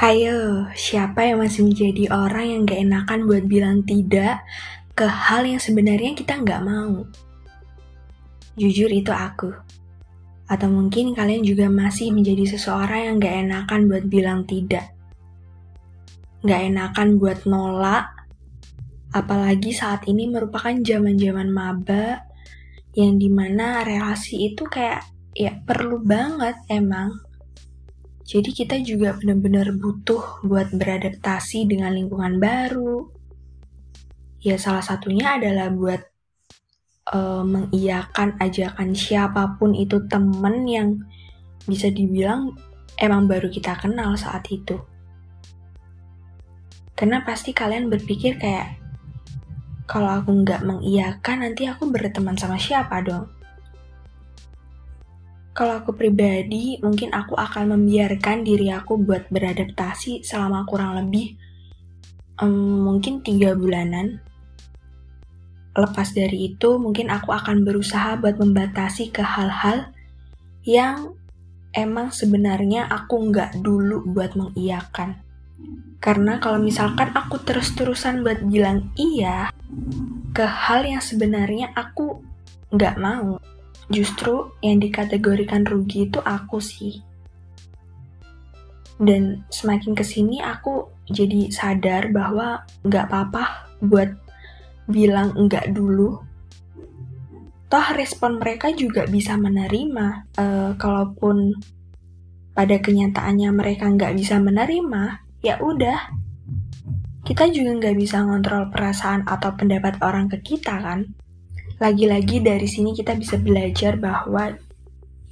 Hayo, 0.00 0.64
siapa 0.72 1.28
yang 1.28 1.44
masih 1.44 1.68
menjadi 1.68 2.08
orang 2.08 2.46
yang 2.48 2.60
gak 2.64 2.88
enakan 2.88 3.28
buat 3.28 3.44
bilang 3.44 3.84
tidak 3.84 4.40
ke 4.96 5.04
hal 5.04 5.44
yang 5.44 5.60
sebenarnya 5.60 6.16
kita 6.16 6.40
gak 6.40 6.64
mau? 6.64 7.04
Jujur 8.56 8.88
itu 8.88 9.12
aku. 9.12 9.52
Atau 10.48 10.72
mungkin 10.72 11.12
kalian 11.12 11.44
juga 11.44 11.68
masih 11.68 12.16
menjadi 12.16 12.48
seseorang 12.48 13.12
yang 13.12 13.16
gak 13.20 13.36
enakan 13.44 13.92
buat 13.92 14.04
bilang 14.08 14.48
tidak. 14.48 14.88
Gak 16.48 16.60
enakan 16.72 17.20
buat 17.20 17.44
nolak, 17.44 18.08
apalagi 19.12 19.76
saat 19.76 20.08
ini 20.08 20.32
merupakan 20.32 20.80
zaman-zaman 20.80 21.52
maba 21.52 22.24
yang 22.96 23.20
di 23.20 23.28
mana 23.28 23.84
relasi 23.84 24.48
itu 24.48 24.64
kayak 24.64 25.04
ya 25.36 25.60
perlu 25.60 26.00
banget 26.00 26.56
emang 26.72 27.20
jadi 28.30 28.50
kita 28.54 28.78
juga 28.86 29.18
benar-benar 29.18 29.74
butuh 29.74 30.46
buat 30.46 30.70
beradaptasi 30.70 31.66
dengan 31.66 31.98
lingkungan 31.98 32.38
baru. 32.38 33.10
Ya 34.38 34.54
salah 34.54 34.86
satunya 34.86 35.34
adalah 35.34 35.66
buat 35.74 35.98
uh, 37.10 37.42
mengiyakan 37.42 38.38
ajakan 38.38 38.94
siapa 38.94 39.58
pun 39.58 39.74
itu 39.74 40.06
temen 40.06 40.62
yang 40.70 41.02
bisa 41.66 41.90
dibilang 41.90 42.54
emang 43.02 43.26
baru 43.26 43.50
kita 43.50 43.74
kenal 43.82 44.14
saat 44.14 44.46
itu. 44.46 44.78
Karena 46.94 47.26
pasti 47.26 47.50
kalian 47.50 47.90
berpikir 47.90 48.38
kayak, 48.38 48.78
kalau 49.90 50.22
aku 50.22 50.46
nggak 50.46 50.62
mengiyakan 50.62 51.50
nanti 51.50 51.66
aku 51.66 51.90
berteman 51.90 52.38
sama 52.38 52.62
siapa 52.62 53.02
dong? 53.02 53.26
Kalau 55.60 55.76
aku 55.76 55.92
pribadi, 55.92 56.80
mungkin 56.80 57.12
aku 57.12 57.36
akan 57.36 57.76
membiarkan 57.76 58.48
diri 58.48 58.72
aku 58.72 58.96
buat 58.96 59.28
beradaptasi 59.28 60.24
selama 60.24 60.64
kurang 60.64 60.96
lebih 60.96 61.36
um, 62.40 62.88
mungkin 62.88 63.20
tiga 63.20 63.52
bulanan. 63.52 64.24
Lepas 65.76 66.16
dari 66.16 66.48
itu, 66.48 66.80
mungkin 66.80 67.12
aku 67.12 67.36
akan 67.36 67.60
berusaha 67.60 68.16
buat 68.16 68.40
membatasi 68.40 69.12
ke 69.12 69.20
hal-hal 69.20 69.92
yang 70.64 71.12
emang 71.76 72.08
sebenarnya 72.08 72.88
aku 72.88 73.28
nggak 73.28 73.60
dulu 73.60 74.00
buat 74.16 74.40
mengiyakan. 74.40 75.20
Karena 76.00 76.40
kalau 76.40 76.56
misalkan 76.56 77.12
aku 77.12 77.36
terus-terusan 77.36 78.24
buat 78.24 78.40
bilang 78.48 78.96
iya 78.96 79.52
ke 80.32 80.48
hal 80.48 80.88
yang 80.88 81.04
sebenarnya 81.04 81.76
aku 81.76 82.24
nggak 82.72 82.96
mau, 82.96 83.36
justru 83.90 84.54
yang 84.62 84.78
dikategorikan 84.78 85.66
rugi 85.66 86.06
itu 86.08 86.22
aku 86.22 86.62
sih. 86.62 87.02
Dan 89.00 89.42
semakin 89.50 89.92
ke 89.98 90.06
sini 90.06 90.38
aku 90.38 90.86
jadi 91.10 91.50
sadar 91.50 92.14
bahwa 92.14 92.62
nggak 92.86 93.04
apa-apa 93.10 93.44
buat 93.82 94.14
bilang 94.86 95.34
enggak 95.34 95.74
dulu. 95.74 96.22
Toh 97.70 97.86
respon 97.94 98.38
mereka 98.38 98.70
juga 98.74 99.06
bisa 99.06 99.38
menerima. 99.38 100.30
Uh, 100.34 100.74
kalaupun 100.78 101.54
pada 102.54 102.76
kenyataannya 102.82 103.50
mereka 103.54 103.86
nggak 103.86 104.14
bisa 104.18 104.42
menerima, 104.42 105.22
ya 105.42 105.58
udah. 105.62 106.10
Kita 107.22 107.46
juga 107.48 107.78
nggak 107.78 107.96
bisa 107.96 108.26
ngontrol 108.26 108.74
perasaan 108.74 109.22
atau 109.22 109.54
pendapat 109.54 110.02
orang 110.02 110.26
ke 110.26 110.42
kita 110.42 110.82
kan. 110.82 111.14
Lagi-lagi 111.80 112.44
dari 112.44 112.68
sini 112.68 112.92
kita 112.92 113.16
bisa 113.16 113.40
belajar 113.40 113.96
bahwa 113.96 114.52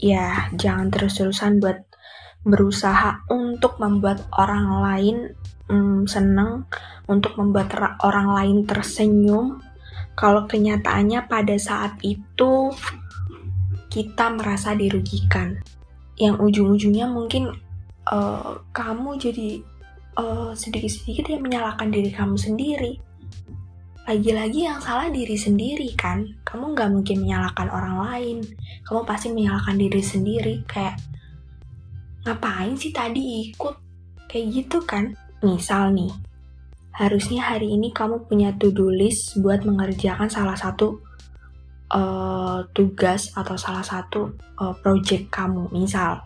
ya 0.00 0.48
jangan 0.56 0.88
terus-terusan 0.88 1.60
buat 1.60 1.84
berusaha 2.40 3.28
untuk 3.28 3.76
membuat 3.76 4.24
orang 4.32 4.80
lain 4.80 5.16
hmm, 5.68 6.08
seneng, 6.08 6.64
untuk 7.04 7.36
membuat 7.36 7.76
orang 8.00 8.32
lain 8.32 8.58
tersenyum. 8.64 9.60
Kalau 10.16 10.48
kenyataannya 10.48 11.28
pada 11.28 11.52
saat 11.60 12.00
itu 12.00 12.72
kita 13.92 14.32
merasa 14.32 14.72
dirugikan, 14.72 15.60
yang 16.16 16.40
ujung-ujungnya 16.40 17.12
mungkin 17.12 17.52
uh, 18.08 18.56
kamu 18.72 19.20
jadi 19.20 19.60
uh, 20.16 20.56
sedikit-sedikit 20.56 21.28
yang 21.28 21.44
menyalahkan 21.44 21.92
diri 21.92 22.08
kamu 22.08 22.40
sendiri 22.40 22.98
lagi-lagi 24.08 24.64
yang 24.64 24.80
salah 24.80 25.12
diri 25.12 25.36
sendiri 25.36 25.92
kan? 25.92 26.24
Kamu 26.40 26.72
nggak 26.72 26.88
mungkin 26.96 27.28
menyalahkan 27.28 27.68
orang 27.68 27.96
lain. 28.08 28.36
Kamu 28.88 29.04
pasti 29.04 29.28
menyalahkan 29.28 29.76
diri 29.76 30.00
sendiri 30.00 30.64
kayak 30.64 30.96
ngapain 32.24 32.72
sih 32.72 32.88
tadi 32.88 33.52
ikut? 33.52 33.76
Kayak 34.24 34.46
gitu 34.48 34.80
kan? 34.88 35.12
Misal 35.44 35.92
nih 35.92 36.08
harusnya 36.98 37.54
hari 37.54 37.70
ini 37.78 37.94
kamu 37.94 38.26
punya 38.26 38.50
to-do 38.58 38.90
list 38.90 39.38
buat 39.38 39.62
mengerjakan 39.62 40.26
salah 40.26 40.58
satu 40.58 40.98
uh, 41.94 42.66
tugas 42.74 43.30
atau 43.38 43.54
salah 43.54 43.86
satu 43.86 44.34
uh, 44.58 44.74
project 44.82 45.30
kamu 45.30 45.70
misal. 45.70 46.24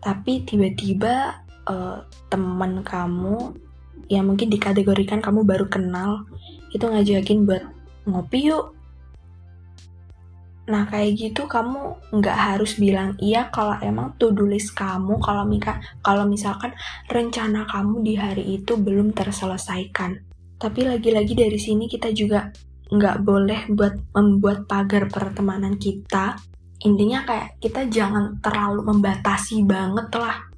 Tapi 0.00 0.46
tiba-tiba 0.46 1.44
uh, 1.66 1.98
teman 2.30 2.80
kamu 2.80 3.58
yang 4.06 4.30
mungkin 4.30 4.50
dikategorikan 4.50 5.18
kamu 5.18 5.42
baru 5.42 5.66
kenal 5.66 6.26
itu 6.70 6.82
ngajakin 6.82 7.46
buat 7.46 7.64
ngopi 8.06 8.50
yuk 8.52 8.76
Nah 10.66 10.82
kayak 10.90 11.14
gitu 11.14 11.46
kamu 11.46 11.94
nggak 12.10 12.38
harus 12.38 12.74
bilang 12.74 13.14
iya 13.22 13.46
kalau 13.54 13.78
emang 13.78 14.18
to 14.18 14.34
do 14.34 14.50
kamu 14.50 15.14
kalau 15.22 15.46
mika 15.46 15.78
kalau 16.02 16.26
misalkan 16.26 16.74
rencana 17.06 17.62
kamu 17.70 18.02
di 18.02 18.14
hari 18.18 18.44
itu 18.58 18.74
belum 18.74 19.14
terselesaikan. 19.14 20.26
Tapi 20.58 20.80
lagi-lagi 20.82 21.38
dari 21.38 21.58
sini 21.60 21.86
kita 21.86 22.10
juga 22.10 22.50
nggak 22.90 23.16
boleh 23.22 23.60
buat 23.70 23.94
membuat 24.18 24.66
pagar 24.66 25.06
pertemanan 25.06 25.78
kita. 25.78 26.34
Intinya 26.82 27.22
kayak 27.22 27.62
kita 27.62 27.86
jangan 27.86 28.42
terlalu 28.42 28.82
membatasi 28.90 29.62
banget 29.62 30.10
lah 30.18 30.55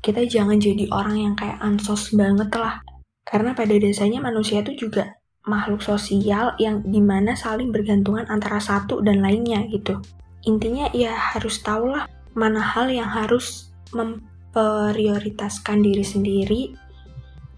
kita 0.00 0.24
jangan 0.24 0.56
jadi 0.56 0.88
orang 0.92 1.16
yang 1.20 1.34
kayak 1.36 1.60
ansos 1.60 2.12
banget 2.16 2.48
lah. 2.56 2.80
Karena 3.24 3.52
pada 3.52 3.76
dasarnya 3.76 4.20
manusia 4.24 4.64
itu 4.64 4.88
juga 4.88 5.20
makhluk 5.44 5.80
sosial 5.80 6.56
yang 6.60 6.84
di 6.84 7.00
mana 7.00 7.36
saling 7.36 7.72
bergantungan 7.72 8.28
antara 8.28 8.60
satu 8.60 9.00
dan 9.00 9.20
lainnya 9.24 9.64
gitu. 9.72 10.00
Intinya 10.48 10.88
ya 10.96 11.12
harus 11.12 11.60
tahu 11.60 11.92
lah 11.92 12.08
mana 12.32 12.60
hal 12.60 12.88
yang 12.88 13.08
harus 13.08 13.72
memprioritaskan 13.92 15.84
diri 15.84 16.04
sendiri 16.04 16.72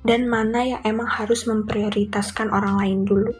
dan 0.02 0.26
mana 0.26 0.66
yang 0.66 0.82
emang 0.82 1.06
harus 1.06 1.46
memprioritaskan 1.46 2.50
orang 2.50 2.74
lain 2.78 3.06
dulu. 3.06 3.30